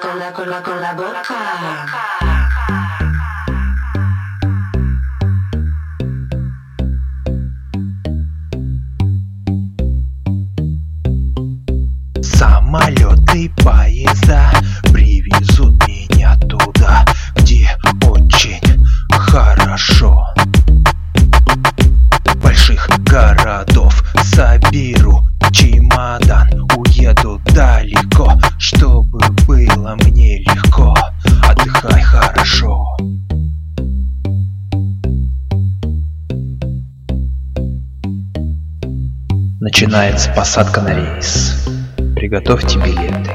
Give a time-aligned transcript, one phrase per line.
[0.00, 1.22] con la, con la, con la boca.
[12.20, 14.55] Самолеты, поезда
[29.86, 30.94] было мне легко.
[31.48, 32.96] Отдыхай хорошо.
[39.60, 41.68] Начинается посадка на рейс.
[42.16, 43.30] Приготовьте билеты.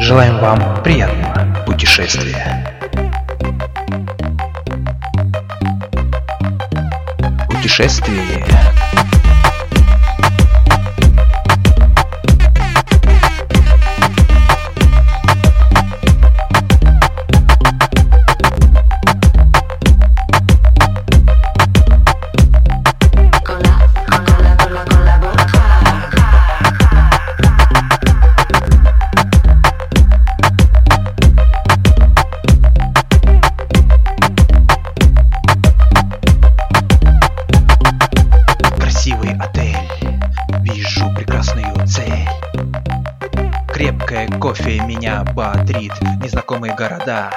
[0.00, 2.66] Желаем вам приятного путешествия.
[7.50, 8.46] Путешествие
[44.38, 45.92] кофе меня бодрит,
[46.22, 47.30] незнакомые города.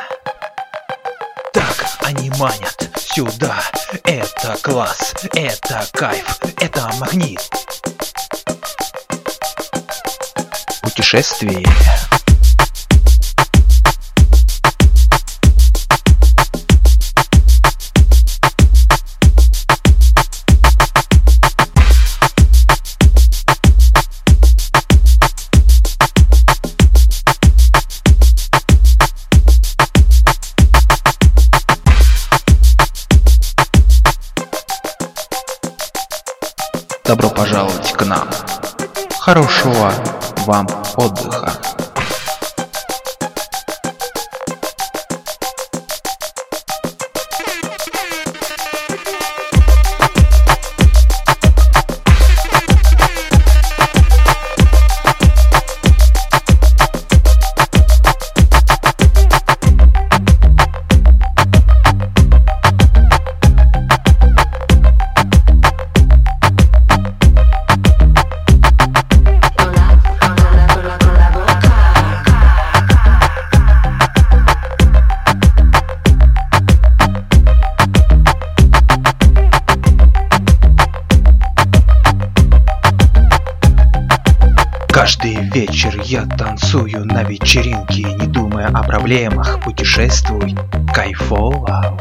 [1.53, 3.55] Так они манят сюда.
[4.03, 7.41] Это класс, это кайф, это магнит.
[10.81, 11.65] Путешествие.
[37.13, 38.27] Добро пожаловать к нам.
[39.19, 39.93] Хорошего
[40.47, 41.62] вам отдыха.
[86.13, 90.55] Я танцую на вечеринке, не думая о проблемах, путешествуй
[90.93, 91.97] кайфово.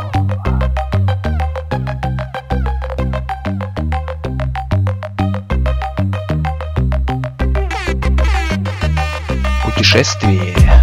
[9.64, 10.81] Путешествие